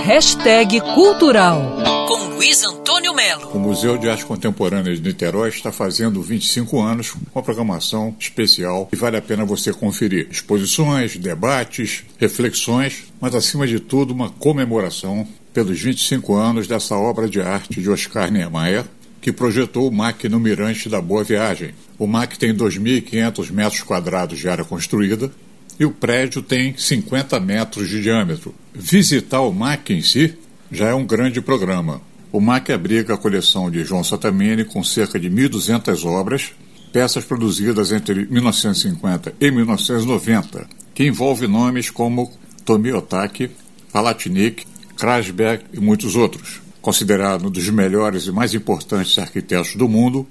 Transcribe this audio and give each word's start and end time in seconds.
Hashtag 0.00 0.80
Cultural 0.80 1.76
com 2.08 2.34
Luiz 2.34 2.64
Antônio 2.64 3.14
Melo. 3.14 3.50
O 3.54 3.58
Museu 3.58 3.96
de 3.96 4.08
Arte 4.08 4.24
Contemporânea 4.24 4.94
de 4.94 5.00
Niterói 5.00 5.50
está 5.50 5.70
fazendo 5.70 6.20
25 6.20 6.80
anos 6.80 7.10
com 7.10 7.20
uma 7.32 7.42
programação 7.42 8.16
especial 8.18 8.88
e 8.92 8.96
vale 8.96 9.16
a 9.16 9.22
pena 9.22 9.44
você 9.44 9.72
conferir. 9.72 10.26
Exposições, 10.30 11.16
debates, 11.16 12.04
reflexões, 12.18 13.04
mas 13.20 13.34
acima 13.34 13.66
de 13.66 13.78
tudo 13.78 14.12
uma 14.12 14.30
comemoração 14.30 15.28
pelos 15.52 15.80
25 15.80 16.34
anos 16.34 16.66
dessa 16.66 16.96
obra 16.96 17.28
de 17.28 17.40
arte 17.40 17.80
de 17.80 17.88
Oscar 17.88 18.32
Niemeyer, 18.32 18.84
que 19.20 19.30
projetou 19.30 19.88
o 19.88 19.92
MAC 19.92 20.28
no 20.28 20.40
Mirante 20.40 20.88
da 20.88 21.00
Boa 21.00 21.22
Viagem. 21.22 21.74
O 21.96 22.08
MAC 22.08 22.38
tem 22.38 22.52
2.500 22.52 23.52
metros 23.52 23.82
quadrados 23.82 24.38
de 24.38 24.48
área 24.48 24.64
construída 24.64 25.30
e 25.82 25.84
o 25.84 25.90
prédio 25.90 26.40
tem 26.40 26.76
50 26.76 27.40
metros 27.40 27.88
de 27.88 28.00
diâmetro. 28.00 28.54
Visitar 28.72 29.40
o 29.40 29.52
MAC 29.52 29.92
em 29.92 30.00
si 30.00 30.32
já 30.70 30.90
é 30.90 30.94
um 30.94 31.04
grande 31.04 31.40
programa. 31.40 32.00
O 32.30 32.40
MAC 32.40 32.70
abriga 32.70 33.14
a 33.14 33.18
coleção 33.18 33.68
de 33.68 33.82
João 33.82 34.04
Satamini 34.04 34.64
com 34.64 34.84
cerca 34.84 35.18
de 35.18 35.28
1.200 35.28 36.04
obras, 36.04 36.52
peças 36.92 37.24
produzidas 37.24 37.90
entre 37.90 38.26
1950 38.26 39.34
e 39.40 39.50
1990, 39.50 40.68
que 40.94 41.04
envolve 41.04 41.48
nomes 41.48 41.90
como 41.90 42.30
Tomi 42.64 42.92
Otaki, 42.92 43.50
Palatnik, 43.92 44.64
Krasberg 44.96 45.64
e 45.72 45.80
muitos 45.80 46.14
outros. 46.14 46.62
Considerado 46.80 47.48
um 47.48 47.50
dos 47.50 47.68
melhores 47.70 48.26
e 48.26 48.30
mais 48.30 48.54
importantes 48.54 49.18
arquitetos 49.18 49.74
do 49.74 49.88
mundo, 49.88 50.28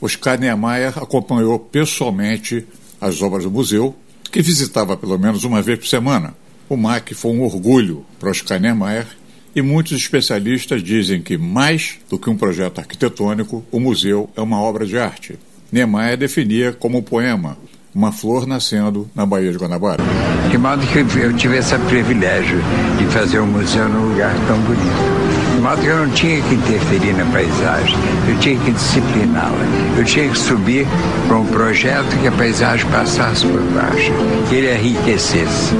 Oscar 0.00 0.40
Niemeyer 0.40 0.98
acompanhou 0.98 1.58
pessoalmente 1.58 2.66
as 2.98 3.20
obras 3.20 3.44
do 3.44 3.50
museu, 3.50 3.94
que 4.34 4.42
visitava 4.42 4.96
pelo 4.96 5.16
menos 5.16 5.44
uma 5.44 5.62
vez 5.62 5.78
por 5.78 5.86
semana. 5.86 6.34
O 6.68 6.76
MAC 6.76 7.14
foi 7.14 7.30
um 7.30 7.42
orgulho 7.42 8.04
para 8.18 8.30
Oscar 8.30 8.60
Niemeyer 8.60 9.06
e 9.54 9.62
muitos 9.62 9.92
especialistas 9.92 10.82
dizem 10.82 11.22
que, 11.22 11.38
mais 11.38 11.98
do 12.10 12.18
que 12.18 12.28
um 12.28 12.36
projeto 12.36 12.80
arquitetônico, 12.80 13.64
o 13.70 13.78
museu 13.78 14.28
é 14.36 14.40
uma 14.40 14.60
obra 14.60 14.84
de 14.84 14.98
arte. 14.98 15.38
Niemeyer 15.70 16.16
definia 16.16 16.72
como 16.72 16.98
um 16.98 17.02
poema, 17.02 17.56
uma 17.94 18.10
flor 18.10 18.44
nascendo 18.44 19.08
na 19.14 19.24
Baía 19.24 19.52
de 19.52 19.58
Guanabara. 19.58 20.02
De 20.50 20.58
modo 20.58 20.84
que 20.84 20.98
eu 21.16 21.32
tive 21.36 21.58
esse 21.58 21.78
privilégio 21.78 22.58
de 22.98 23.06
fazer 23.12 23.38
um 23.38 23.46
museu 23.46 23.88
num 23.88 24.08
lugar 24.08 24.34
tão 24.48 24.60
bonito. 24.62 25.33
Modo 25.64 25.82
eu 25.82 25.96
não 25.96 26.10
tinha 26.10 26.42
que 26.42 26.56
interferir 26.56 27.14
na 27.14 27.24
paisagem, 27.24 27.96
eu 28.28 28.38
tinha 28.38 28.58
que 28.58 28.70
discipliná-la. 28.70 29.96
Eu 29.96 30.04
tinha 30.04 30.28
que 30.28 30.36
subir 30.36 30.86
para 31.26 31.38
um 31.38 31.46
projeto 31.46 32.20
que 32.20 32.28
a 32.28 32.32
paisagem 32.32 32.86
passasse 32.90 33.46
por 33.46 33.62
baixo, 33.72 34.12
que 34.46 34.56
ele 34.56 34.74
enriquecesse. 34.74 35.74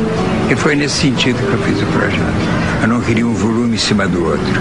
E 0.50 0.56
foi 0.56 0.74
nesse 0.74 1.02
sentido 1.02 1.36
que 1.36 1.52
eu 1.52 1.58
fiz 1.58 1.82
o 1.82 1.86
projeto. 1.92 2.80
Eu 2.80 2.88
não 2.88 3.02
queria 3.02 3.26
um 3.26 3.34
volume 3.34 3.74
em 3.74 3.78
cima 3.78 4.08
do 4.08 4.24
outro. 4.24 4.60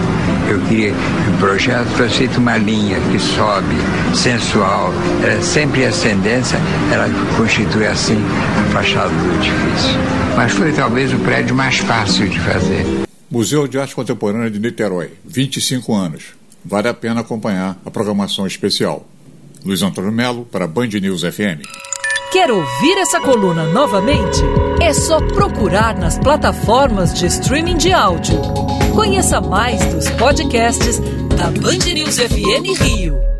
Eu 0.49 0.59
queria 0.67 0.91
que 0.91 1.29
o 1.29 1.38
projeto 1.39 1.88
fosse 1.95 2.17
feito 2.17 2.38
uma 2.39 2.57
linha 2.57 2.99
que 3.09 3.17
sobe, 3.17 3.77
sensual, 4.13 4.94
era 5.23 5.41
sempre 5.41 5.85
ascendência, 5.85 6.59
ela 6.91 7.09
constitui 7.38 7.88
assim 7.88 8.21
a 8.59 8.73
fachada 8.73 9.07
do 9.07 9.35
edifício. 9.35 9.97
Mas 10.35 10.51
foi 10.51 10.73
talvez 10.73 11.13
o 11.13 11.17
prédio 11.19 11.55
mais 11.55 11.77
fácil 11.77 12.27
de 12.27 12.38
fazer. 12.41 13.12
Museu 13.34 13.67
de 13.67 13.80
Arte 13.80 13.95
Contemporânea 13.95 14.52
de 14.52 14.59
Niterói, 14.59 15.09
25 15.26 15.95
anos. 15.95 16.36
Vale 16.64 16.88
a 16.88 16.94
pena 16.94 17.22
acompanhar 17.22 17.81
a 17.84 17.90
programação 17.90 18.45
especial. 18.45 19.08
Luiz 19.66 19.81
Antônio 19.81 20.12
Melo, 20.12 20.45
para 20.45 20.67
Band 20.67 20.90
News 21.02 21.22
FM. 21.22 21.66
Quer 22.31 22.52
ouvir 22.52 22.95
essa 23.00 23.20
coluna 23.20 23.66
novamente? 23.72 24.40
É 24.80 24.94
só 24.94 25.20
procurar 25.20 25.98
nas 25.98 26.20
plataformas 26.20 27.12
de 27.12 27.25
streaming 27.25 27.78
de 27.78 27.92
áudio. 27.92 28.40
Conheça 28.94 29.42
mais 29.42 29.84
dos 29.92 30.08
podcasts 30.12 31.00
da 31.36 31.50
Band 31.59 31.92
News 31.92 32.20
FM 32.20 32.80
Rio. 32.80 33.33